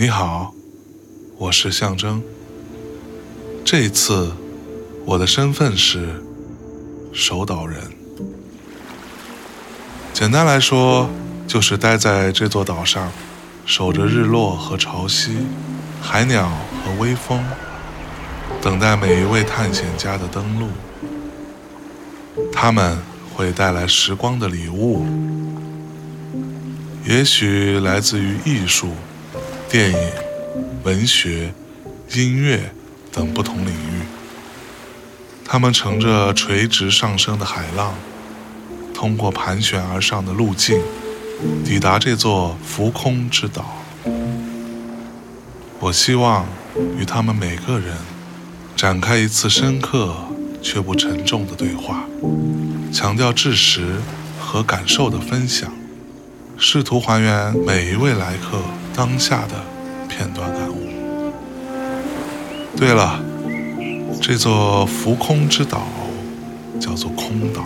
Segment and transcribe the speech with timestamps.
[0.00, 0.54] 你好，
[1.38, 2.22] 我是象征。
[3.64, 4.30] 这一次，
[5.04, 6.22] 我的身份是
[7.12, 7.82] 守岛人。
[10.12, 11.10] 简单来说，
[11.48, 13.10] 就是待在这座岛上，
[13.66, 15.30] 守着日落和潮汐、
[16.00, 16.48] 海鸟
[16.84, 17.44] 和微风，
[18.62, 20.68] 等待每一位探险家的登陆。
[22.52, 22.96] 他们
[23.34, 25.04] 会带来时光的礼物，
[27.04, 28.92] 也许来自于艺术、
[29.70, 29.98] 电影、
[30.82, 31.52] 文学、
[32.14, 32.72] 音乐
[33.12, 34.00] 等不同领域。
[35.44, 37.92] 他们乘着垂直上升的海浪，
[38.94, 40.80] 通过盘旋而上的路径，
[41.66, 43.82] 抵达这座浮空之岛。
[45.80, 46.46] 我希望
[46.98, 47.94] 与他们每个人
[48.74, 50.16] 展开一次深刻
[50.62, 52.04] 却不沉重的对话。
[52.90, 53.96] 强调知识
[54.40, 55.70] 和感受的分享，
[56.56, 58.62] 试图还原每一位来客
[58.98, 59.54] 当下的
[60.08, 60.88] 片段感悟。
[62.76, 63.20] 对了，
[64.20, 65.86] 这座浮空之岛
[66.80, 67.62] 叫做空岛。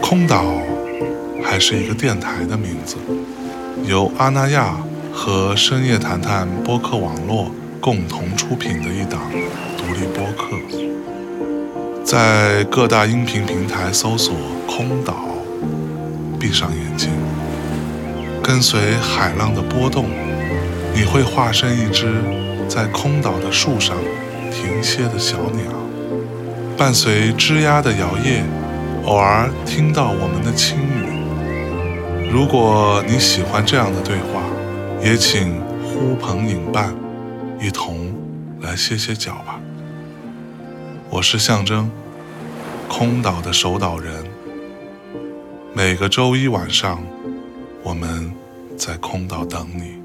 [0.00, 0.44] 空岛
[1.40, 2.96] 还是一个电台的名字，
[3.84, 4.76] 由阿那亚
[5.12, 9.30] 和深夜谈谈播客网络共同出品的一档
[9.78, 10.56] 独立播客。
[12.04, 14.34] 在各大音频平台搜索
[14.66, 15.14] “空岛”，
[16.40, 17.10] 闭上眼睛，
[18.46, 20.06] 跟随海浪的波动，
[20.94, 22.22] 你会化身一只
[22.68, 23.96] 在空岛的树上
[24.52, 25.64] 停歇的小鸟，
[26.76, 28.44] 伴随枝桠的摇曳，
[29.04, 32.30] 偶尔听到我们的轻语。
[32.30, 34.40] 如果你喜欢这样的对话，
[35.02, 36.94] 也请呼朋引伴，
[37.60, 38.14] 一同
[38.60, 39.58] 来歇歇脚吧。
[41.10, 41.90] 我是象征，
[42.88, 44.24] 空岛的守岛人。
[45.74, 47.02] 每个周一晚上，
[47.86, 48.32] 我们
[48.76, 49.95] 在空岛等你。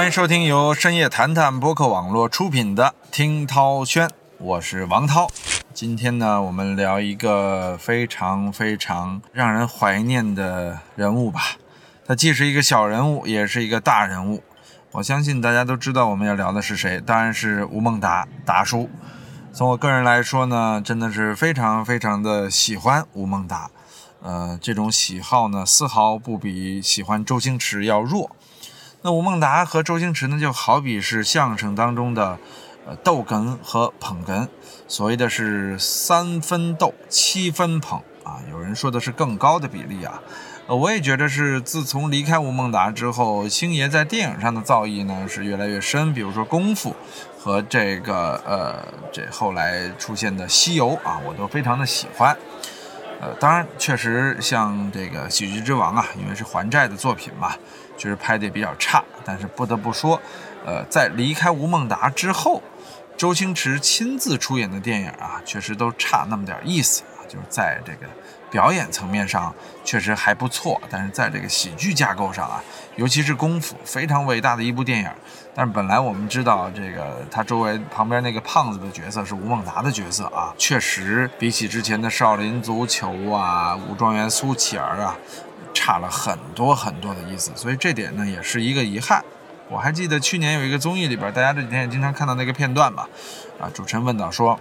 [0.00, 5.28] 欢迎收听由深夜谈谈播客网络出品的《听涛轩》，我是王涛。
[5.74, 11.42] 今天呢，我们聊一个非常非常让人怀念的人物吧。
[12.06, 14.42] 他既是一个小人物，也是一个大人物。
[14.92, 18.88] 我相信大家都知道我们要聊的是谁，当然是吴孟达达叔。
[19.52, 23.70] 从我个人来说呢，真的是非常非常的喜欢吴孟达。
[24.22, 28.34] 呃，这种喜好呢，丝毫不比喜欢周星驰要弱。
[29.02, 32.38] 那吴孟达和周星驰呢，就好比是相声当中的
[32.86, 34.46] 呃逗哏和捧哏，
[34.86, 38.36] 所谓的是三分逗，七分捧啊。
[38.50, 40.20] 有人说的是更高的比例啊。
[40.66, 46.12] 呃，我也觉得是自从离开吴孟达之后，星爷在电影上的造诣呢是越来越深。
[46.12, 46.94] 比如说《功夫》
[47.42, 52.36] 和这个呃这后来出现的《西游》啊，我都非常的喜欢。
[53.22, 57.54] 呃，当然，确实像这个《喜剧之王》啊，因为是还债的作品嘛。
[58.00, 60.18] 就是拍的比较差，但是不得不说，
[60.64, 62.62] 呃，在离开吴孟达之后，
[63.14, 67.20] 周星驰亲自出演的电影啊，确实都差那么点意思啊。
[67.28, 68.06] 就是在这个
[68.50, 72.64] 表演层面上确实还不错，但是在这个喜剧架构上啊，
[72.96, 75.10] 尤其是功夫，非常伟大的一部电影。
[75.54, 85.14] 但是本来我们知道，这个他周围旁边那个胖子的角色是吴孟达的角色啊，确实比起之前的少林足球啊、武状元苏乞儿啊。
[85.80, 89.24] 差了很多很多的意思，所以这点呢也是一个遗憾。
[89.70, 93.08] 我还记得去年有一个综艺里边，大家这几天也经常看到那个片段吧，
[93.58, 94.60] 啊，主持人问到说，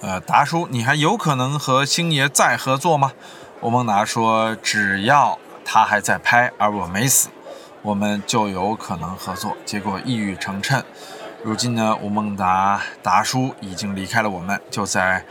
[0.00, 3.12] 呃，达叔，你还有可能和星爷再合作吗？
[3.60, 7.28] 吴孟达说，只要他还在拍，而我没死，
[7.82, 9.54] 我们就有可能合作。
[9.66, 10.82] 结果一语成谶，
[11.44, 15.26] 如今呢，吴孟达达叔已经离开了我们，就在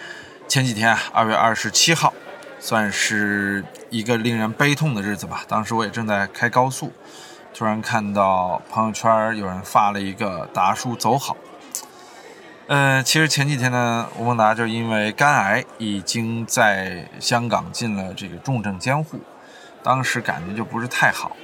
[0.47, 2.13] 前几天，二月二十七号。
[2.61, 5.43] 算是一个令人悲痛的日子吧。
[5.47, 6.93] 当时我也正在开高速，
[7.53, 11.35] 突然看到朋友圈有人发了一个“达叔走好”。
[12.67, 19.19] 呃，其实前几天呢，吴孟达就因为肝癌已经在香港进了这个重症监护，
[19.83, 21.35] 当时感觉就不是太好。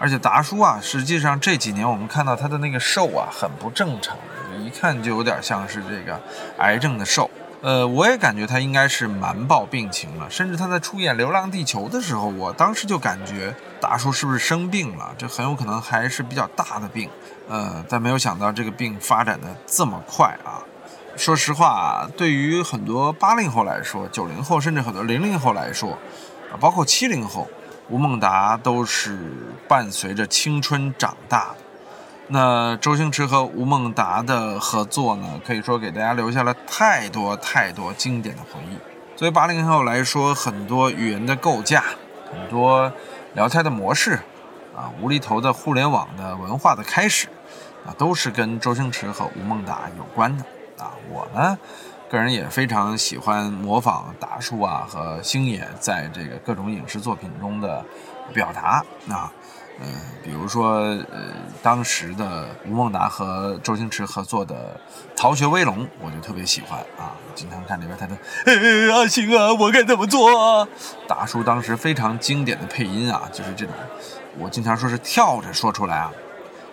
[0.00, 4.16] 而且达叔啊，实际上这几年我们看到他的那个瘦啊，很不正常，
[4.58, 6.18] 一看就有点像是这个
[6.58, 7.30] 癌症的瘦。
[7.62, 15.14] 呃，我也感觉他应该是瞒报病情了，甚至他在出演《流浪地球》的时候，我当时就感觉达叔是不是生病了？
[15.16, 17.08] 这很有可能还是比较大的病，
[17.48, 20.58] 呃，但没有想到这个病发展的这么快啊！
[21.16, 25.92] 说实话，对于很多八零后来说，九零后甚至很多零零后来说，
[26.50, 27.46] 啊，包括七零后，
[27.88, 29.16] 吴孟达都是
[29.68, 31.61] 伴随着青春长大的。
[32.32, 38.78] 那周星驰和吴孟达的合作呢，可以说给大家留下了太多太多经典的回忆。
[39.14, 41.84] 作为八零后来说，很多语言的构架，
[42.30, 42.90] 很多
[43.34, 44.18] 聊天的模式，
[44.74, 47.28] 啊，无厘头的互联网的文化的开始，
[47.84, 50.42] 啊，都是跟周星驰和吴孟达有关的。
[50.78, 51.58] 啊，我呢，
[52.08, 57.84] 个人也非常喜欢模仿达叔啊和星爷在这个各种影视作品中的
[58.32, 59.30] 表达啊。
[59.80, 59.86] 呃，
[60.22, 60.74] 比如说，
[61.10, 61.32] 呃，
[61.62, 64.80] 当时的吴孟达和周星驰合作的
[65.18, 68.14] 《逃学威龙》，我就特别喜欢啊，经常看里边他的
[68.46, 70.68] “哎，阿星啊，我该怎么做啊？”
[71.08, 73.74] 达叔当时非常经典的配音啊，就是这种，
[74.38, 76.12] 我经常说是跳着说出来啊。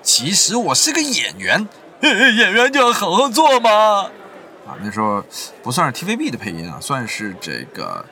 [0.03, 1.67] 其实我是个演员，
[2.01, 4.11] 演员就要好好做嘛。
[4.67, 5.23] 啊，那时候
[5.63, 8.05] 不算是 TVB 的配音啊，算是这个。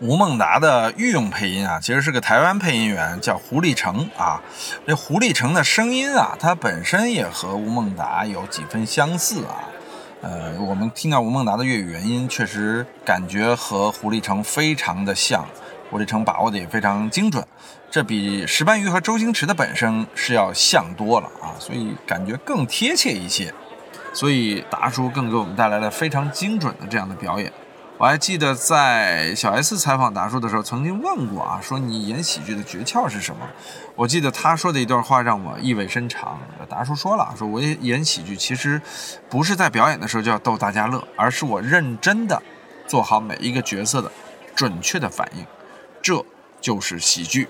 [0.00, 4.40] 吴孟达的御用配音啊，其实是个台湾配音员，叫胡立成啊。
[4.86, 9.66] 这胡立成的声音啊，他本身也和吴孟达有几分相似啊。
[10.22, 15.44] 呃，我们听到吴孟达的粤语原音，确实感觉和胡立成非常的像。
[15.90, 17.44] 胡立成把握的也非常精准，
[17.90, 23.52] 这比石斑鱼和周星驰的本声是要像多了啊，所以感觉更贴切一些。
[24.12, 27.52] 所以达叔更给我们带来了非常精准的这样的表演。
[27.98, 33.44] 我还记得在小 S 采访达叔的时候，曾经问过啊，说你演喜剧的诀窍是什么？
[33.96, 36.38] 我记得他说的一段话让我意味深长。
[36.68, 38.80] 达叔说了，说我演喜剧其实
[39.28, 42.40] 不是在表演的时候就要逗大家乐，而是我认真的
[42.86, 44.12] 做好每一个角色的
[44.54, 45.44] 准确的反应，
[46.00, 46.24] 这
[46.60, 47.48] 就是喜剧。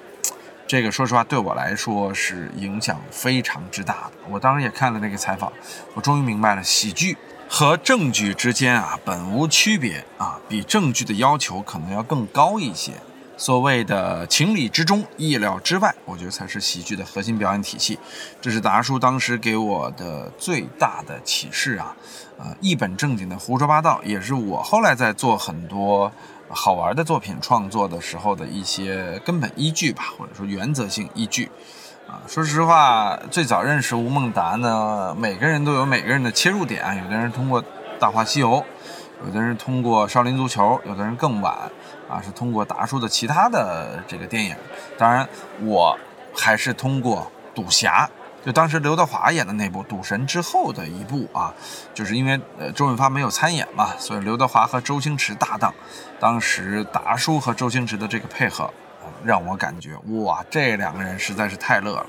[0.67, 4.13] 这个说实话对我来说是影响非常之大的。
[4.31, 5.53] 我当时也看了那个采访，
[5.93, 7.19] 我终于明白了喜剧。
[7.49, 12.93] 和证据之间啊，本无区别啊，比证据的要求可能要更高一些。
[13.39, 17.99] 所谓的情理之中，意料之外，我觉得才是喜剧的核心表演体系。
[18.41, 21.97] 这是达叔当时给我的最大的启示啊！
[22.37, 26.11] 呃，一本正经的胡说八道，也是我后来在做很多
[26.49, 31.49] 好玩的作品创作的时候的一些根本依据吧，或者说原则性依据。
[32.09, 36.83] 啊，说实话，最早认识吴孟达呢，每个人都有每个人的切入点。
[37.05, 37.63] 有的人通过
[38.01, 38.53] 《大话西游》，
[39.27, 41.55] 有的人通过《少林足球》，有的人更晚
[42.09, 44.57] 啊，是通过达叔的其他的这个电影。
[44.97, 45.29] 当然，
[45.61, 45.99] 我
[46.35, 48.09] 还是通过《赌侠》，
[48.47, 51.53] 就当时刘德华演的那部《赌神》之后的一部啊，
[51.93, 55.75] 就是因为呃周润发没有参演嘛，所以刘德华和周星驰搭档，
[56.19, 58.73] 当时达叔和周星驰的这个配合。
[59.25, 62.07] 让我感觉哇，这两个人实在是太乐了，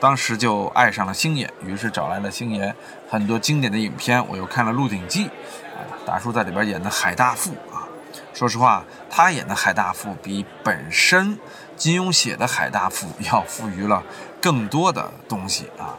[0.00, 2.74] 当时就爱上了星爷，于是找来了星爷
[3.08, 7.88] 很多经典的影片，我又看了《鹿鼎记》，啊，达叔在里边演的海大富啊，
[8.32, 11.38] 说实话，他演的海大富比本身
[11.76, 14.02] 金庸写的海大富要富余了
[14.40, 15.98] 更多的东西啊，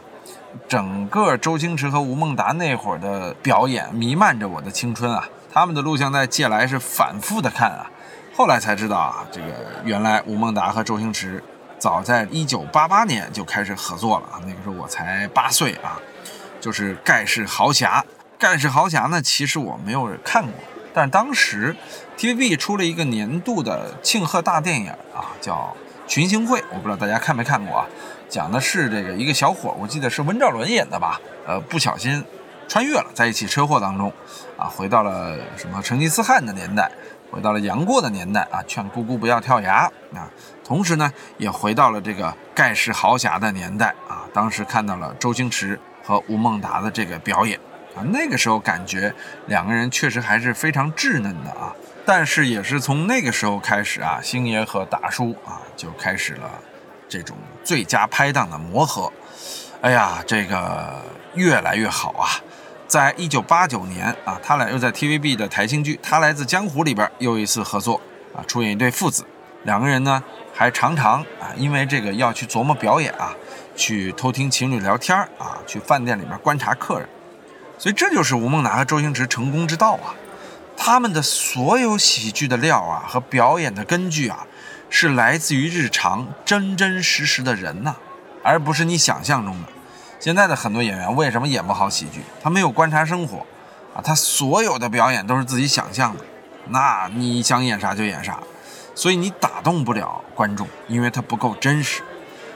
[0.68, 7.90] 整个周星驰和吴孟达那会儿的表演弥漫着我的青春啊，他们的录像带借来是反复的看啊。
[8.38, 9.46] 后来才知道啊，这个
[9.82, 11.42] 原来吴孟达和周星驰
[11.76, 14.38] 早在一九八八年就开始合作了啊。
[14.46, 15.98] 那个时候我才八岁啊，
[16.60, 18.00] 就是《盖世豪侠》。
[18.38, 20.52] 《盖世豪侠》呢，其实我没有看过，
[20.94, 21.74] 但当时
[22.16, 25.76] TVB 出了一个年度的庆贺大电影啊，叫
[26.08, 27.86] 《群星会》，我不知道大家看没看过啊。
[28.28, 31.20] 讲的是这个一个小伙，我记得是温兆伦演的吧？
[31.44, 32.24] 呃，不小心
[32.68, 34.12] 穿越了，在一起车祸当中
[34.56, 36.88] 啊，回到了什么成吉思汗的年代。
[37.30, 40.30] 回到了杨过的年代啊，劝姑姑不要跳崖啊。
[40.64, 44.24] 同时呢，也回到了这个盖世豪侠的年代啊。
[44.32, 47.58] 当时看到了周星驰和吴孟达的这个表演
[47.94, 49.14] 啊，那个时候感觉
[49.46, 51.74] 两个人确实还是非常稚嫩的啊。
[52.04, 56.50] 但是也是从那个时候开始啊，星爷和达叔啊就开始了
[57.08, 59.12] 这种最佳拍档的磨合。
[59.80, 61.02] 哎呀，这个
[61.34, 62.28] 越来越好啊。
[62.88, 68.00] 在一九八九年啊，他俩又在 TVB 的台庆剧《他来自江湖》里边又一次合作
[68.34, 69.26] 啊，出演一对父子。
[69.64, 73.34] 两个人呢还常常啊，因为这个要去琢磨表演啊，
[73.76, 77.06] 去偷听情侣聊天啊，去饭店里面观察客人。
[77.76, 80.14] 所以这就是吴孟达和周星驰成功之道啊。
[80.74, 84.46] 他们的所有喜剧的料啊和表演的根据啊，
[84.88, 87.96] 是来自于日常真真实实的人呐，
[88.42, 89.68] 而不是你想象中的。
[90.20, 92.22] 现在的很多演员为什么演不好喜剧？
[92.42, 93.38] 他没有观察生活，
[93.94, 96.24] 啊，他所有的表演都是自己想象的，
[96.70, 98.40] 那你想演啥就演啥，
[98.96, 102.02] 所以你打动不了观众，因为他不够真实。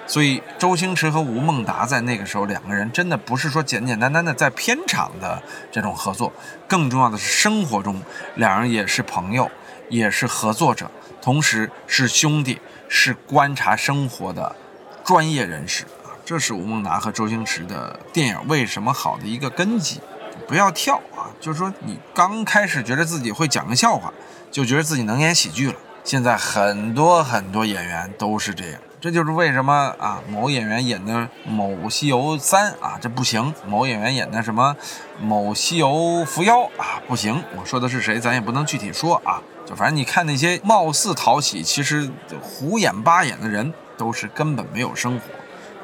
[0.04, 5.40] 所以周星驰和吴孟达在那个时候两个人真的不是说简简单单的在片场的
[5.70, 6.32] 这种合作，
[6.66, 8.02] 更重要的是生活中
[8.34, 9.48] 两人也是朋友，
[9.88, 10.90] 也是合作者，
[11.22, 14.56] 同时是兄弟，是观察生活的
[15.04, 15.84] 专业人士。
[16.24, 20.00] 这是吴孟达和周星驰的电影为什么好的一个根基。
[20.48, 21.30] 不要跳啊！
[21.40, 24.12] 就是说你刚开始觉得自己会讲个笑话，
[24.50, 25.74] 就觉得自己能演喜剧了。
[26.04, 28.80] 现在很多很多演员都是这样。
[29.00, 34.76] 这就是为什么啊，某演员演的某西游三啊，这不行；某演员演的什么
[35.20, 37.42] 某西游伏妖啊，不行。
[37.58, 39.40] 我说的是谁，咱也不能具体说啊。
[39.66, 42.10] 就反正你看那些貌似讨喜，其实
[42.40, 45.22] 胡演八演的人，都是根本没有生活，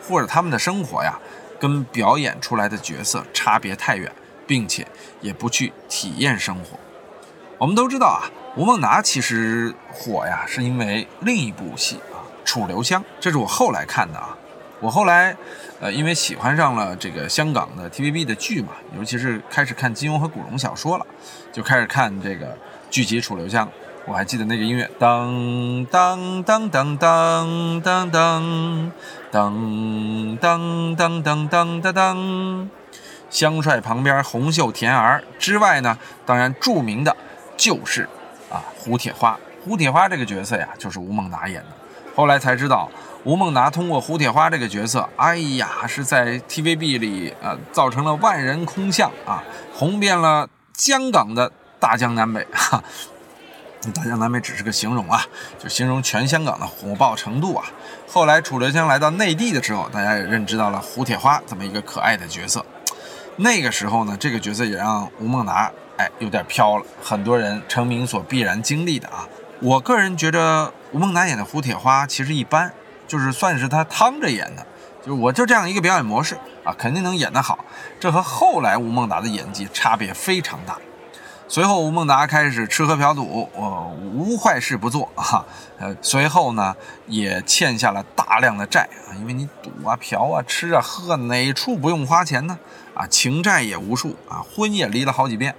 [0.09, 1.19] 或者他们的生活呀，
[1.61, 4.11] 跟表演出来的角色差别太远，
[4.47, 4.87] 并且
[5.21, 6.79] 也不去体验生活。
[7.59, 12.25] 我们都知道啊，吴孟达其实火呀，是因为另一部戏啊。
[12.45, 14.35] 楚留香，这是我后来看的啊。
[14.81, 15.37] 我后来，
[15.81, 21.07] 呃，因为喜欢上了这个香港的 TVB 的剧嘛，尤其是开始看金庸和古龙小说了，
[21.53, 22.57] 就开始看这个
[22.89, 23.67] 剧集《楚留香》。
[24.09, 28.91] 我还记得那个音乐，当当当当当当当
[29.31, 32.71] 当当当当当当当。
[33.29, 37.15] 香帅旁边红袖甜儿之外呢，当然著名的
[37.59, 38.09] 就是
[38.51, 39.39] 啊胡铁花。
[39.63, 41.67] 胡铁花这个角色呀，就是吴孟达演的。
[42.17, 42.89] 后来才知道，
[43.25, 52.83] 吴孟达通过胡铁花这个角色，哎呀，是在 TVB 里啊造成了万人空巷啊，红遍了香港的大江南北哈。
[53.93, 55.25] 大江南北只是个形容啊，
[55.59, 57.67] 就形容全香港的火爆程度啊。
[58.09, 62.65] 后来楚留香来到内地的时候，大家也认知到了胡铁花这么一个可爱的角色。
[63.37, 69.29] 那个时候呢，这个角色也让吴孟达哎有点飘了，很多人成名所必然经历的啊。
[69.61, 72.73] 我个人觉得吴孟达演的胡铁花其实一般，
[73.07, 74.67] 就是算是他趟着演的，
[75.01, 77.65] 就是我就这样一个表演模式啊，肯定能演得好。
[78.01, 80.77] 这和后来吴孟达的演技差别非常大。
[81.49, 85.45] 随后吴孟达开始吃喝嫖赌，我无坏事不做啊。
[85.79, 86.77] 呃，随后呢
[87.07, 92.59] 也欠下了大量的债啊，因为你赌啊、嫖啊、吃啊、喝哪处不用花钱呢？
[92.95, 95.55] 啊，情债也无数啊，婚也离了好几遍。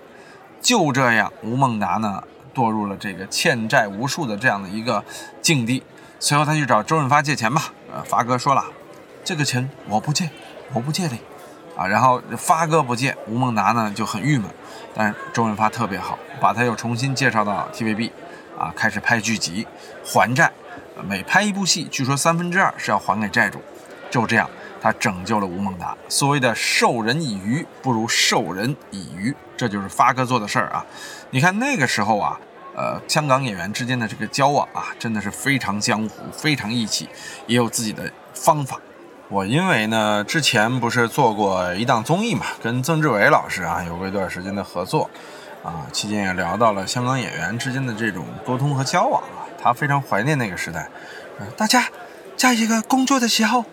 [0.61, 2.23] 就这样，吴孟达呢。
[2.51, 5.05] 堕入了这个欠债无数的这样的一个
[5.39, 5.83] 境地，
[6.19, 7.71] 随后他去找周润发借钱吧。
[7.93, 8.65] 呃，发哥说了，
[9.23, 10.29] 这个钱我不借，
[10.73, 11.15] 我不借的。
[11.77, 14.49] 啊，然后发哥不借，吴孟达呢就很郁闷。
[14.93, 18.11] 但周润发特别好，把他又重新介绍到 TVB，
[18.57, 19.65] 啊，开始拍剧集
[20.03, 20.51] 还债。
[21.07, 23.61] 每拍一部戏，据说三分之二是要还给债主。
[24.09, 24.49] 就这样，
[24.81, 25.95] 他拯救了吴孟达。
[26.07, 30.85] 所谓的授人以鱼，不如授人以渔，这就是发哥做的事儿啊。
[31.29, 32.39] 你看那个时候啊。
[32.75, 37.09] 呃，香港演员之间的这个交往啊，真的是非常江湖，非常义气，
[37.45, 38.79] 也有自己的方法。
[39.29, 45.07] 我因为呢，之前不是做过一档综艺嘛，跟曾志伟老师啊有过一段时间的合作，
[45.63, 50.89] 啊，期间也聊到了香港演员之间的这种沟通和交往啊，他非常怀念那个时代。
[51.55, 51.89] 大家
[52.35, 53.65] 在一个工作的时候，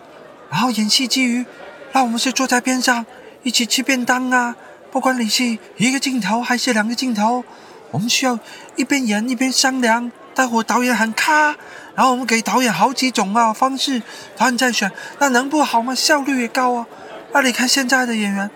[0.51, 1.43] 然后演戏之余，
[1.91, 3.03] 那我们是坐在边上
[3.41, 4.55] 一起吃便当啊，
[4.91, 7.43] 不管你是一个镜头还是两个镜头。
[7.89, 8.37] 我们需要
[8.75, 11.55] 一边演一边商量，待会导演喊咔，
[11.97, 14.03] 然后我们给导演好几种啊方式，
[14.37, 15.95] 导演再选，那能不好吗？
[15.95, 16.85] 效率也高啊。
[17.33, 18.51] 那你看现在的演员，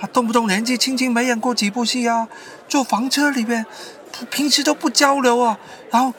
[0.00, 2.26] 他动不动年纪轻轻没演过几部戏啊，
[2.68, 3.64] 坐房车里边，
[4.30, 5.56] 平时都不交流啊，
[5.92, 6.12] 然后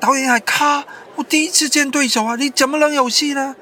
[0.00, 3.54] 导演还咔，我第一次见对手啊，你怎么能有戏呢？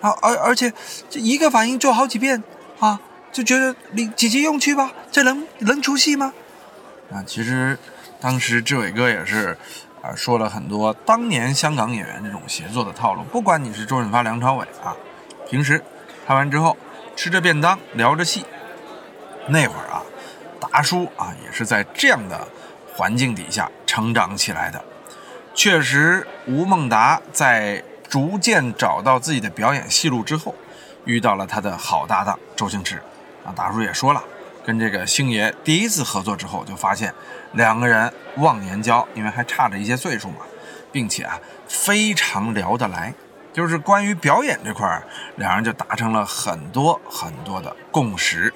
[0.00, 0.72] 啊，而而且
[1.10, 2.42] 这一个反应做好几遍
[2.78, 2.98] 啊，
[3.30, 6.32] 就觉得你姐姐用去吧，这能能出戏吗？
[7.12, 7.78] 啊，其实
[8.18, 9.58] 当时志伟哥也是
[10.02, 13.22] 啊，说了很多当年香港演员这种协作的套路。
[13.24, 14.94] 不管你是周润发、梁朝伟啊，
[15.48, 15.82] 平时
[16.26, 16.76] 拍完之后
[17.14, 18.44] 吃着便当聊着戏，
[19.46, 20.02] 那会儿啊，
[20.58, 22.48] 达叔啊也是在这样的
[22.92, 24.84] 环境底下成长起来的。
[25.54, 30.52] 确实，吴孟达在逐渐找到自己的表演戏路之后，
[31.04, 33.00] 遇到了他的好搭档周星驰。
[33.44, 34.24] 啊，达叔也说了。
[34.64, 37.12] 跟这个星爷第一次合作之后，就发现
[37.52, 40.38] 两个人忘年交，因为还差着一些岁数嘛，
[40.90, 43.12] 并且啊非常聊得来，
[43.52, 45.02] 就是关于表演这块儿，
[45.36, 48.52] 两人就达成了很多很多的共识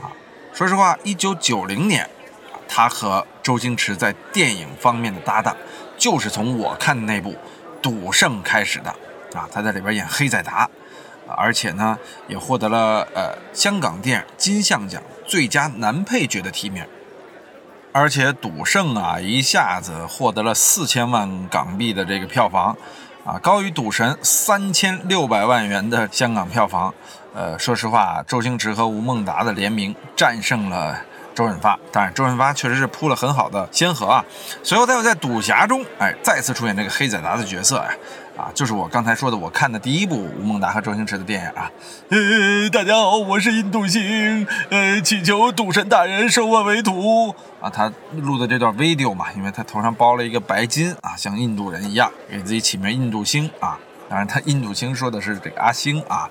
[0.00, 0.08] 啊。
[0.52, 2.08] 说实话，一九九零年，
[2.66, 5.56] 他和周星驰在电影方面的搭档，
[5.98, 7.32] 就是从我看的那部
[7.82, 8.90] 《赌圣》开始的
[9.34, 10.68] 啊，他在里边演黑仔达。
[11.34, 16.84] 而且呢，也获得了呃香港电影金像奖最佳男配角的提名。
[17.94, 22.74] 而且赌圣啊，一下子获得了四千万港币的这个票房，
[23.24, 26.94] 啊，高于赌神三千六百万元的香港票房。
[27.34, 30.98] 呃，说实话，周星驰和吴孟达的联名战胜了
[31.34, 34.24] 周润发，当然周润发确实是铺了很好的先河啊。
[34.62, 37.84] 随后他又在赌侠中，哎，再次出演这个黑仔达的角色呀。
[37.84, 41.70] 啊，啊就是我刚才说的，我看的第一部吴孟达和周星驰的电影啊。
[42.08, 47.32] 呃，大家好，我是印度星，呃，祈求赌神大人收我为徒。
[47.60, 53.78] 啊，他录的这段 video 嘛，因为他头上包了一个白金啊，像印度人一样，给自己起名印度星啊。
[54.08, 56.28] 当然，他印度星说的是这个阿星啊，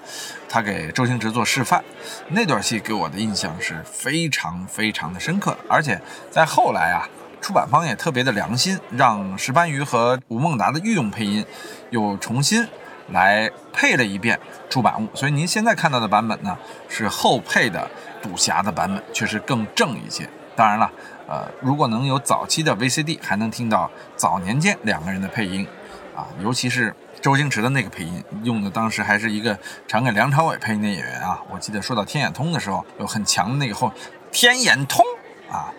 [0.49, 1.81] 他给周星驰做示范，
[2.27, 7.07] 那段戏给我的印象是非常非常的深刻，而且在后来啊。
[7.41, 11.43] 出版方也特别的良心，让石斑鱼和吴孟达的御用配音
[11.89, 12.65] 又重新
[13.09, 16.55] 来配了一遍出版物，所以您现在看到的版本呢
[16.87, 17.89] 是后配的
[18.21, 20.29] 赌侠的版本，确实更正一些。
[20.55, 20.91] 当然了，
[21.27, 25.67] 呃，如果能有早期的 VCD，还能听到早年间两个人的配音
[26.15, 29.57] 啊，尤其是周星驰的那个配音，用的当时还是一个
[29.87, 31.41] 常给梁朝伟配音的演员啊。
[31.49, 33.91] 我记得说到天眼通的时候，有很强的那个后
[34.31, 35.03] 天眼通
[35.49, 35.73] 啊。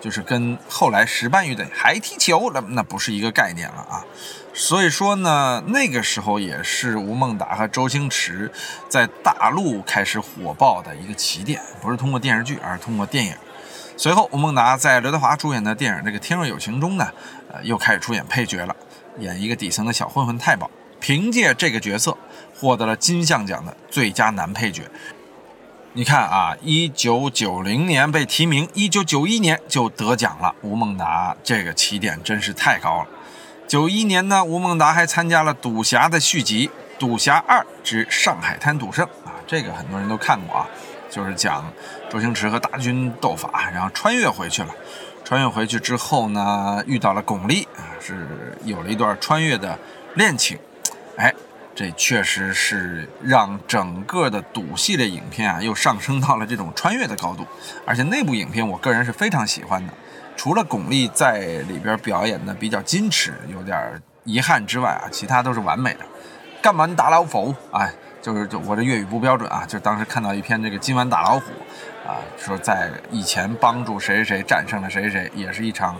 [0.00, 4.04] 就是跟后来石斑鱼的还踢球，那那不是一个概念了啊。
[4.52, 8.50] 所以说呢，那个时候也是吴孟达和周星驰
[8.88, 13.34] 在大陆开始火爆的一个起点，不是通过电视剧，而是通过电影。
[13.96, 17.12] 随后，吴孟达在刘德华主演的电影《这个天若有情》中呢，
[17.52, 18.74] 呃，又开始出演配角了，
[19.18, 22.16] 演一个底层的小混混太保，凭借这个角色
[22.58, 24.90] 获得了金像奖的最佳男配角。
[25.92, 30.54] 你看啊，一九九零年被提名，一九九一年就得奖了。
[30.62, 33.08] 吴孟达这个起点真是太高了。
[33.66, 40.66] 九一年呢，吴孟达还参加了《赌侠》的续集《赌侠二之上海滩赌圣》啊，这个很多人都看过啊，
[41.10, 41.64] 就是讲
[42.08, 44.68] 周星驰和大军斗法，然后穿越回去了。
[45.24, 49.76] 穿越回去之后呢，遇到了巩俐啊，是有了一段穿越的
[50.14, 50.56] 恋情，
[51.16, 51.34] 哎。
[51.72, 57.46] 这确实是让整个的赌系列影片啊，又上升到了这种穿越的高度。
[57.86, 59.92] 而且那部影片，我个人是非常喜欢的。
[60.36, 66.00] 除了巩俐在里边表演的比较矜持，有点遗憾之外啊，其他都是完美的。
[66.60, 71.52] 干完打老虎，哎，就是就我这粤语不标准啊，就当时看到一篇这个今晚打老虎
[72.06, 75.96] 啊，说在以前帮助谁谁谁战胜了谁谁谁，也是一场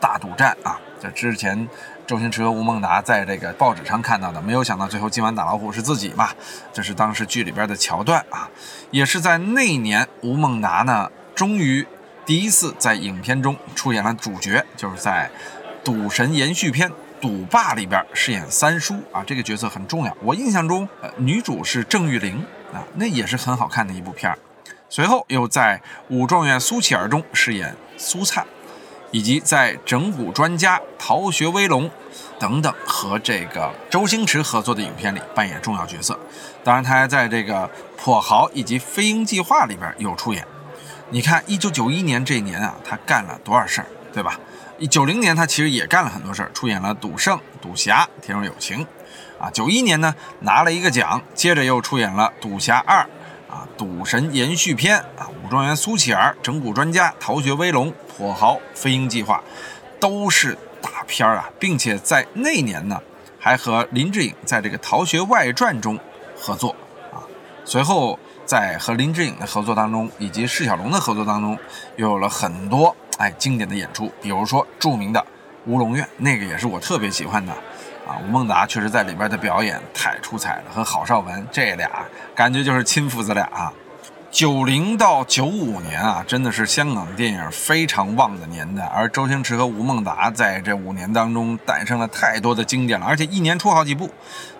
[0.00, 0.80] 大赌战啊。
[1.00, 1.68] 这之前。
[2.08, 6.30] 周星驰和吴孟达在这个报纸上看到的，没有想到最后今晚打老虎是自己嘛？
[6.72, 8.48] 这是当时剧里边的桥段啊，
[8.90, 11.86] 也是在那年，吴孟达呢终于
[12.24, 15.30] 第一次在影片中出演了主角，就是在
[15.84, 16.88] 《赌神》延续片
[17.20, 20.16] 《赌霸》里边饰演三叔啊，这个角色很重要。
[20.22, 22.42] 我印象中，呃，女主是郑裕玲
[22.72, 24.38] 啊，那也是很好看的一部片儿。
[24.88, 25.76] 随后又在
[26.08, 28.46] 《武状元苏乞儿》中饰演苏灿。
[29.10, 31.88] 以及在《整蛊专家》《逃学威龙》
[32.38, 36.18] 等等和这个周星驰合作的影片里扮演重要角色。
[36.62, 37.66] 当然，他还在这个
[37.98, 40.46] 《跛豪》以及《飞鹰计划》里边有出演。
[41.10, 44.38] 你看，一九九一年这一年啊，他干了多少事儿，对吧？
[44.78, 48.80] 一九零年他其实也干了很多事儿，出演了《赌圣》《赌侠》《天若有情》
[49.42, 49.50] 啊。
[49.50, 53.02] 九一年呢，拿了一个奖，接着又出演了《赌侠二》。
[53.50, 59.40] 啊，赌神延续篇啊，武状元苏乞儿、整蛊专家、逃学威龙、火豪、飞鹰计划，
[60.00, 63.00] 都是大片儿啊，并且在那年呢，
[63.38, 65.96] 还和林志颖在这个《逃学外传》中
[66.36, 66.74] 合作
[67.12, 67.22] 啊。
[67.64, 71.56] 随后在和林志颖的合作当中，以及释小龙的合作当中，
[71.94, 75.20] 又有了很多哎经典的演出，比如说著名的
[75.66, 77.52] 《乌龙院》，那个也是我特别喜欢的。
[78.04, 82.04] 啊，吴孟达确实在里边的表演太出彩了，和郝邵文这俩
[82.34, 83.72] 感觉就是亲父子俩啊。
[84.30, 94.10] 九零到九五年啊，真的是香港电影非常旺的年代，而周星驰和吴孟达在这五年当中诞生了太多的经典了，而且一年出好几部。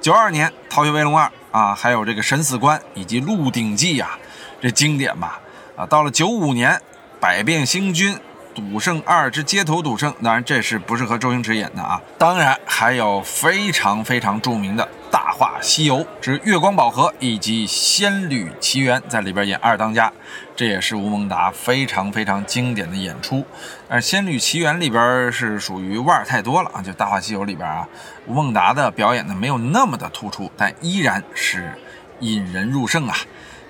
[0.01, 4.19] 九二年《逃学威龙二》啊，还有这个《审死官》以及《鹿鼎记》呀，
[4.61, 5.39] 这经典吧。
[5.77, 6.73] 啊，到了九五年，
[7.21, 8.15] 《百变星君》。
[8.61, 12.03] 《赌圣二之街头赌圣》，当然这是不是和周星驰演的啊？
[12.19, 20.12] 当然还有非常非常著名的《大话西游之月光宝盒》以及《仙履奇缘》在里边演二当家，
[20.55, 23.44] 这也是吴孟达非常非常经典的演出。
[23.88, 27.88] 而《仙履奇缘》里边是属于腕儿太多了啊，就《大话西游》里边啊，
[28.27, 31.73] 吴孟达的表演呢没有那么的突出，但依然是
[32.21, 33.16] 引人入胜啊。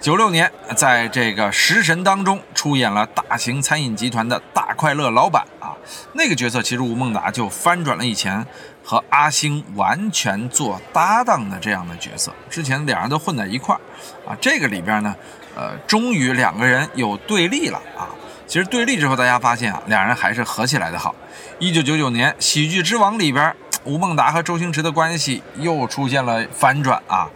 [0.01, 5.75] 九六年，在这个《食神》当中出演了大型餐饮集团的大快乐老板啊，
[6.13, 8.47] 那个角色其实吴孟达就翻转了以前
[8.85, 12.33] 和阿星完全做搭档的这样的角色。
[12.49, 13.81] 之前两人都混在一块儿
[14.25, 15.13] 啊，这个里边呢，
[15.57, 18.07] 呃，终于两个人有对立了啊。
[18.47, 21.13] 其实对立之后，大家发现啊，两人还是合起来的好。
[21.59, 27.29] 一九九九年《喜剧之王》里边，吴孟达和周星驰的关系又出现了反转啊。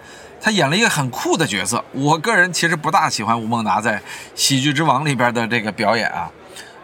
[0.44, 3.98] 他演了一个很酷的角色，我个人其实不大喜欢吴孟达在
[4.34, 6.28] 《喜剧之王》里边的这个表演啊，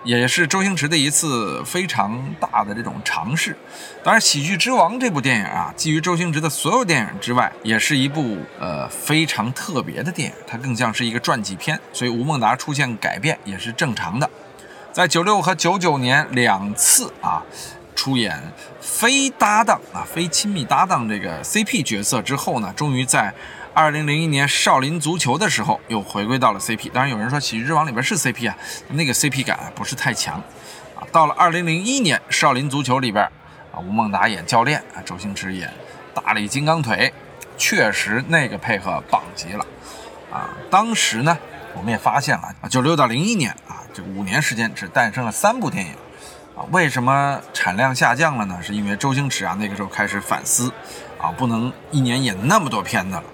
[0.05, 3.57] 也是周星驰的一次非常大的这种尝试。
[4.05, 14.31] 当然，《喜剧之王》这部电影啊，基于周星驰的所有电影之外，也是一部呃非常特别的电影，它更像是一个传记片，所以吴孟达出现改变也是正常的。
[14.92, 17.42] 在九六和九九年两次啊。
[18.09, 18.42] 出演
[18.81, 23.35] 非搭档啊，非亲密搭档这个 CP 角色之后呢，终于在
[23.75, 26.90] 二零零一年《少林足球》的时候又回归到了 CP。
[26.90, 28.57] 当然有人说《喜剧之王》里边是 CP 啊，
[28.88, 30.42] 那个 CP 感不是太强
[30.97, 31.05] 啊。
[31.12, 33.23] 到了二零零一年《少林足球》里边
[33.73, 35.71] 啊，吴孟达演教练啊，周星驰演
[36.14, 37.12] 大力金刚腿，
[37.59, 39.66] 确实那个配合棒极了
[40.33, 40.49] 啊。
[40.71, 41.37] 当时呢，
[41.75, 45.92] 我们也发现了啊，九六到零一年啊，这五年时间只诞生了三部电影。
[46.71, 48.59] 为什么产量下降了呢？
[48.62, 50.73] 是因为周星驰啊，那个时候开始反思，
[51.21, 53.25] 啊，不能一年演那么多片子了，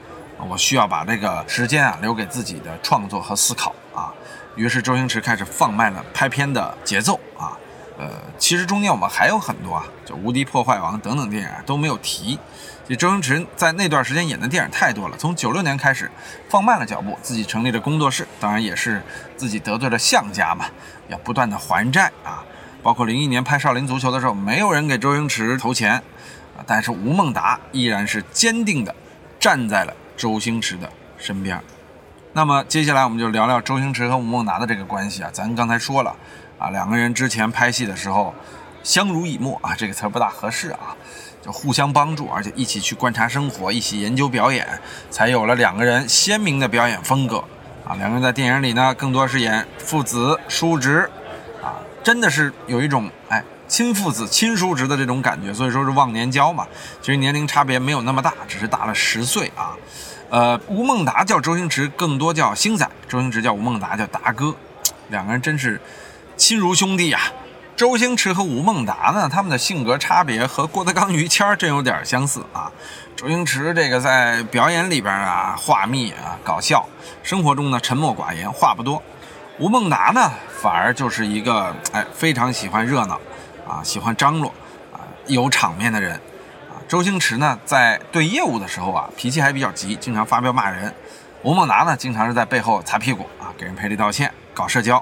[0.49, 4.13] 我需要把这个时间啊留给自己的创作和思考啊。
[4.57, 7.57] 于是周星驰开始放慢了拍片的节奏啊。
[7.97, 12.39] 呃，其实中间我们还有很多啊，就《无敌破坏王》等等电影都没有提。
[12.87, 16.11] 就周星驰在那段时间演的电影太多了，从九六年开始
[16.51, 19.03] 放慢了脚步，自己成立了工作室，当然也是
[19.37, 20.67] 自己得罪了项家嘛，
[21.09, 22.45] 要不断的还债啊。
[22.85, 25.95] 包括零一年拍《少林足球》的时候，没有人给周星驰投钱，
[26.55, 28.95] 啊，但是吴孟达依然是坚定的
[29.41, 31.59] 站在了周星驰的身边。
[32.35, 35.31] 那么接下来我们就聊聊周星驰和吴孟达的这个关系啊。
[35.33, 36.15] 咱刚才说了
[36.59, 38.35] 啊，两个人之前拍戏的时候
[38.83, 40.95] 相濡以沫啊，这个词不大合适啊，
[41.41, 44.69] 就互相帮助，而且一起去观察生活，一起研究表演，
[45.09, 47.39] 才有了两个人鲜明的表演风格
[47.87, 47.97] 啊。
[47.97, 51.09] 两个人在电影里呢，更多是演父子、叔侄。
[52.05, 56.67] 真的是有一种哎亲父子亲叔侄的这种感觉，所以说是忘年交嘛。
[57.01, 59.75] 其实年龄差别没有那么大，只是大了十岁啊。
[60.29, 64.55] 呃，吴孟达叫周星驰，更多叫星仔；周星驰叫吴孟达，叫达哥。
[65.09, 65.81] 两个人真是
[66.37, 67.21] 亲如兄弟呀。
[67.75, 72.71] 周星驰和吴孟达呢，他们的性格差别和郭德纲、于谦真有点相似啊。
[73.17, 76.87] 周星驰这个在表演里边啊话密啊搞笑，
[77.23, 79.03] 生活中呢沉默寡言，话不多。
[79.61, 83.21] 吴孟达呢，反而就是一个哎非常喜欢热闹，
[83.69, 84.53] 啊喜欢张罗，
[84.93, 86.17] 啊有场面的人，
[86.69, 90.93] 啊周星驰呢在对业务的时候啊脾气还比较急，经常发飙骂人，
[91.43, 95.01] 吴孟达呢经常是在背后擦屁股啊给人赔礼道歉搞社交，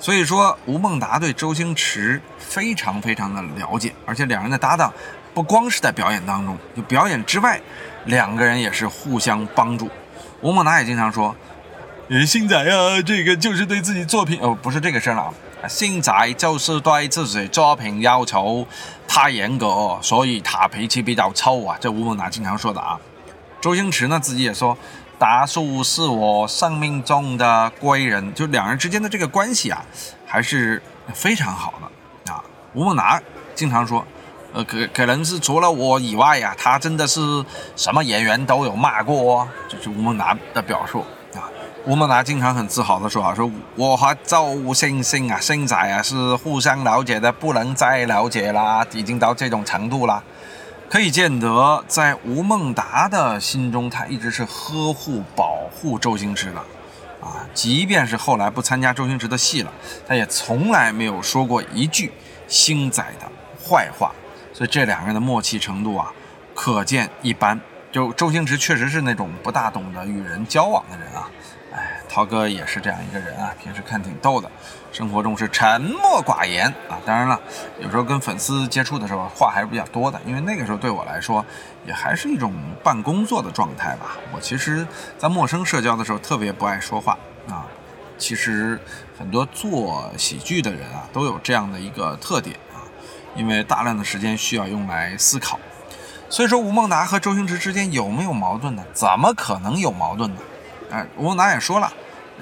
[0.00, 4.90] 所以说吴孟达对周星驰非常非常的了解，而且两人的搭档
[5.34, 7.60] 不光是在表演当中，就表演之外，
[8.06, 9.90] 两个人也是互相帮助，
[10.40, 11.36] 吴孟达也经常说。
[12.10, 15.66] 呃，星仔啊，这个就是对自己作品哦，不是这个声了啊。
[15.66, 18.66] 星仔就是对自己作品要求
[19.08, 21.78] 太严格，所以他脾气比较臭啊。
[21.80, 23.00] 这吴孟达经常说的啊。
[23.58, 24.76] 周星驰呢自己也说，
[25.18, 29.82] 达叔是我生命中的贵人，就两人之间的这个关系啊，
[30.26, 30.82] 还是
[31.14, 32.44] 非常好的啊。
[32.74, 33.18] 吴孟达
[33.54, 34.06] 经常说，
[34.52, 37.42] 呃，可可能是除了我以外呀，他真的是
[37.74, 41.02] 什么演员都有骂过，这是吴孟达的表述。
[41.86, 50.22] 吴孟达经常很自豪地说：“啊，说我和周星星啊，星仔啊，是互相了解的不能再了解啦，已经到这种程度啦。
[50.88, 56.58] 可以见得，在吴孟达的心中，他一直是呵护、保护周星驰的。
[57.20, 59.70] 啊，即便是后来不参加周星驰的戏了，
[60.08, 62.10] 他也从来没有说过一句
[62.48, 63.30] 星仔的
[63.62, 64.10] 坏话。
[64.54, 66.10] 所以这两个人的默契程度啊，
[66.54, 67.60] 可见一斑。
[67.92, 71.28] 就周星驰确实是那种不大懂得与人交往的人啊。”
[72.14, 74.48] 涛哥也是这样一个人啊，平时看挺逗的，
[74.92, 76.94] 生活中是沉默寡言啊。
[77.04, 77.40] 当然了，
[77.80, 81.44] 有时候跟粉丝接触的时候话还是比较多的，因为那个时候对我来说
[81.84, 82.52] 也还是一种
[82.84, 84.16] 半工作的状态吧。
[84.32, 84.86] 我其实，
[85.18, 87.66] 在陌生社交的时候特别不爱说话啊。
[88.16, 88.80] 其实
[89.18, 92.86] 很多做喜剧的人啊都有这样的一个特点啊，
[93.34, 95.58] 因为大量的时间需要用来思考。
[96.28, 98.84] 所以说，吴孟达和周星驰之间有没有矛盾呢？
[98.92, 100.40] 怎么可能有矛盾呢？
[101.16, 101.92] 吴孟达也说了，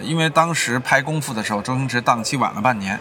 [0.00, 2.98] 因为当时拍《功夫》的时候，周星驰档期晚了半年，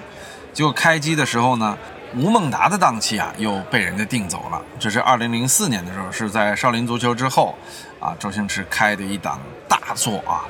[0.53, 1.77] 结果开机的时候呢，
[2.15, 4.61] 吴孟达的档期啊又被人家订走了。
[4.79, 7.57] 这是二零零四年的时候，是在《少林足球》之后，
[7.99, 10.43] 啊，周星驰开的一档大作啊，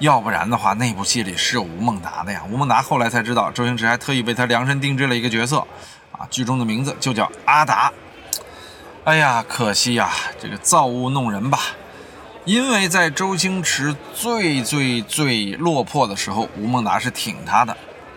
[0.00, 2.42] 要不然的话，那部戏里是有吴孟达的呀。
[2.50, 5.58] 吴孟达后来才知道，周星驰还特意为他量身定制了一个角色
[6.12, 7.92] 啊，剧中的名字就叫阿达。
[9.04, 11.60] 哎呀，可惜呀，这个造物弄人吧。
[12.44, 17.74] 因为在周星驰最最最落魄的时候，吴孟达是挺他的。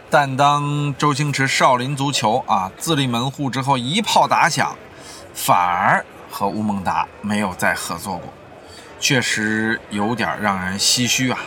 [0.09, 4.75] 但当周星驰少林足球啊自立门户之后，一炮打响，
[5.33, 8.33] 反而和吴孟达没有再合作过，
[8.99, 11.39] 确实有点让人唏嘘啊。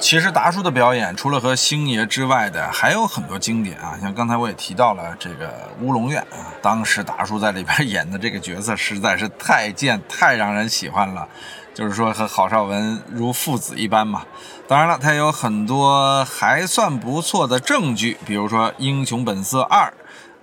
[0.00, 3.96] 其实达叔的表演，除了和星爷之外的，还有很多经典啊。
[4.00, 5.46] 像刚才我也提到了这个
[5.80, 11.28] 《乌龙院》啊，当时达叔在里边演的这个角色实在是太贱、太让人喜欢了。
[11.74, 14.22] 就是说和郝邵文如父子一般嘛。
[14.66, 19.92] 当然了，他有很多还算不错的证据，比如说《英雄本色二》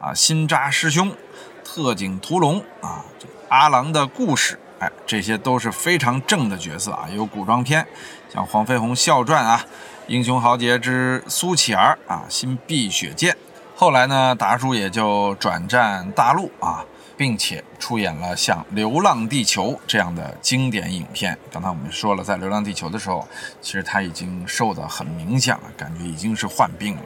[0.06, 1.10] 啊，《新扎师兄》、
[1.64, 3.04] 《特警屠龙》啊，
[3.50, 7.08] 《阿郎的故事》哎，这些都是非常正的角色啊。
[7.12, 7.88] 有古装片，
[8.32, 9.66] 像《黄飞鸿笑传》啊，
[10.08, 13.34] 《英雄豪杰之苏乞儿》啊，《新碧血剑》。
[13.76, 16.86] 后来呢，达叔也就转战大陆啊。
[17.22, 21.38] 并且出演了像《流浪地球》这样的经典影片。
[21.52, 23.28] 刚才我们说了，在《流浪地球》的时候，
[23.62, 27.04] 其实他已经瘦得很明显了，感觉已经是患病了。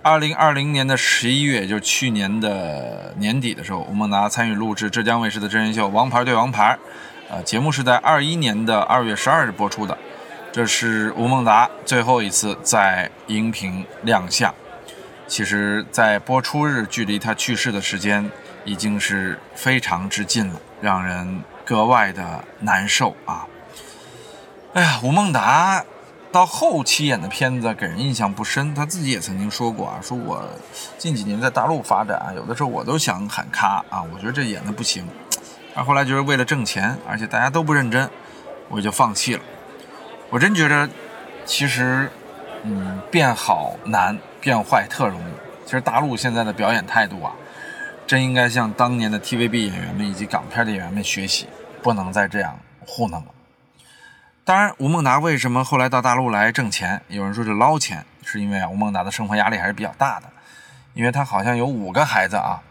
[0.00, 6.72] 二零二零年的十一月，就去年的年底的时候，吴孟达参与录制浙江卫视的真人秀《王牌对王牌》。
[7.28, 9.98] 呃，节目是在二一年的二月十二日播出的。
[10.52, 14.54] 这是吴孟达最后一次在荧屏亮相。
[15.26, 18.30] 其实，在播出日距离他去世的时间。
[18.64, 23.46] 已经是非常之近了，让人格外的难受啊！
[24.72, 25.84] 哎呀，吴孟达
[26.32, 30.42] 到后期演的片子给人印象不深，他自己也曾经说过啊，说我
[30.98, 35.06] 近几年在大陆发展，有的时候我都想喊卡啊，我觉得这演的不行，
[35.74, 38.10] 而后来就是为了挣钱，而且大家都不认真，
[38.68, 39.42] 我就放弃了。
[40.30, 40.88] 我真觉得，
[41.44, 42.10] 其实，
[42.64, 45.32] 嗯，变好难，变坏特容易。
[45.64, 47.32] 其实大陆现在的表演态度啊。
[48.06, 51.48] 真应该向当年的 TVB 演员们以及港片的演员们学习，
[51.82, 53.28] 不能再这样糊弄了。
[54.44, 57.00] 当然，吴孟达为什么后来到大陆来挣钱？
[57.08, 60.28] 有人说是捞钱，是因为啊，吴孟达的生活压力还是比较大的，
[60.92, 62.62] 因为他好像有五个孩子啊。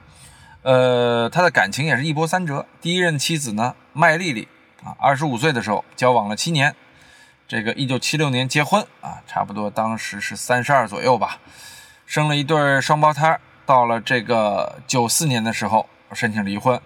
[0.62, 2.66] 呃，他的感情也是一波三折。
[2.80, 4.48] 第一任妻子呢，麦丽丽
[4.84, 6.76] 啊，二十五岁的时候交往了七年，
[7.48, 11.40] 这个一九七六年结婚啊，差不多当时是三十二左右吧，
[12.06, 13.40] 生了一对双胞胎。
[13.66, 16.80] 到了这个九四年的时候，申请离婚，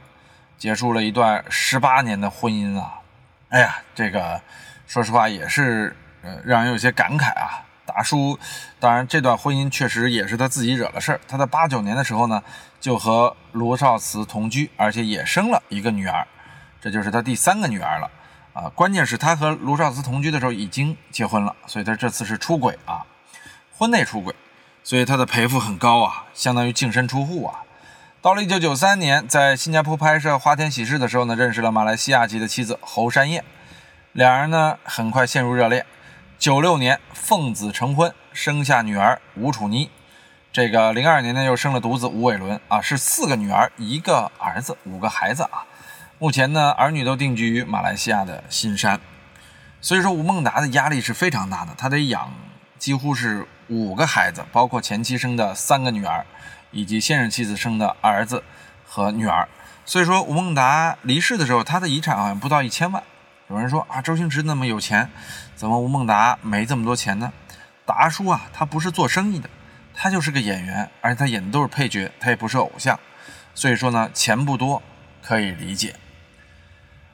[0.58, 3.02] 结束了一段十八年的婚姻啊！
[3.50, 4.42] 哎呀，这个
[4.86, 7.64] 说实话也是呃让人有些感慨啊。
[7.86, 8.38] 达叔，
[8.82, 11.22] 当然这段婚姻确实也是他自己惹了事儿。
[11.26, 12.44] 他在八九年的时候呢，
[12.82, 16.28] 就和卢少慈同居，而且也生了一个女儿，
[16.82, 18.12] 这就是他第三个女儿了
[18.52, 18.70] 啊！
[18.76, 23.06] 关键是他和卢少慈同居的时候已经结婚了，所以他这次是出轨啊，
[23.78, 24.36] 婚内出轨。
[24.88, 27.60] 所以他的赔付很高啊，相当于净身出户啊。
[28.22, 33.44] 到了一九九三年，在新加坡拍摄《花田喜事》的时候呢，认识了马来西亚籍的妻子侯山燕，
[34.14, 35.86] 两人呢很快陷入热恋。
[36.40, 39.92] 九六年奉子成婚，生下女儿吴楚妮。
[40.54, 45.66] 这个零二年呢又生了独子吴伟伦啊，是四个女儿一个儿子，五个孩子啊。
[46.18, 49.02] 目前呢儿女都定居于马来西亚的新山。
[49.82, 52.32] 所以说吴孟达的压力是非常大的，他得养。
[52.78, 56.26] 几乎是五个孩子，包括前妻生的三个女儿，
[56.72, 58.44] 以及现任妻子生的儿子
[58.86, 59.48] 和女儿。
[59.86, 63.02] 所以说，吴孟达离世的时候，他的遗产好像不到一千万。
[63.50, 65.10] 有人说啊，周星驰那么有钱，
[65.56, 67.32] 怎么吴孟达没这么多钱呢？
[67.86, 69.50] 达叔啊，他不是做生意的，
[69.94, 73.00] 他就是个演员，而且他演的都是配角，他也不是偶像。
[73.56, 74.84] 所以说呢，钱不多
[75.24, 75.96] 可以理解。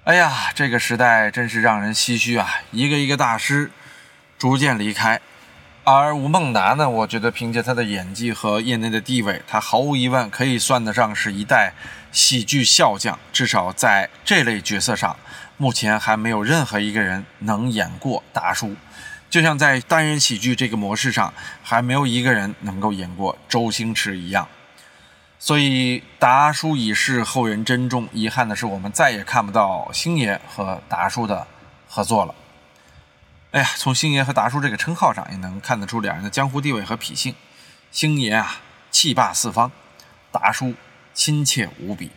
[0.06, 2.50] 哎呀，这个时代真是让人唏嘘啊！
[2.72, 3.72] 一个一个大师
[4.40, 5.22] 逐渐离开。
[5.86, 11.74] 而吴孟达呢，我觉得凭借他的演技和业内的地位，他毫无疑问可以算得上是一代
[12.10, 13.20] 喜剧笑将。
[13.34, 15.14] 至少在这类角色上，
[15.58, 18.78] 目前还没有任何一个人能演过达叔。
[19.30, 24.48] 就像在单人喜剧这个模式上，还没有一个人能够演过周星驰一样。
[25.38, 28.08] 所以达叔已逝，后人珍重。
[28.14, 31.46] 遗憾的是，我们再也看不到星爷和达叔的
[31.90, 32.34] 合作了。
[33.54, 37.36] 哎呀，从星爷和达叔这个称号上也能看得出两人的江湖地位和脾性。
[37.92, 38.58] 星爷啊，
[38.90, 39.70] 气霸四方；
[40.32, 40.74] 达叔
[41.14, 42.10] 亲切无比。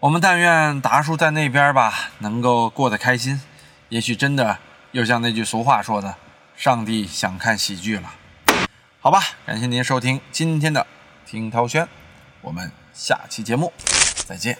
[0.00, 3.40] 我们但愿达叔在那边吧，能够过得开心。
[3.88, 4.58] 也许真的
[4.92, 6.14] 又像那句俗话说的
[6.54, 8.12] ：“上帝想看喜剧了。”
[9.00, 10.86] 好吧，感谢您收听今天的
[11.24, 11.88] 听涛轩，
[12.42, 13.72] 我们下期节目
[14.26, 14.58] 再见。